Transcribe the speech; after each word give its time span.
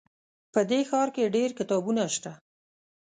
په 0.53 0.59
دې 0.69 0.79
ښار 0.89 1.07
کې 1.15 1.33
ډېر 1.35 1.49
کتابتونونه 1.59 2.03
شته 2.15 2.31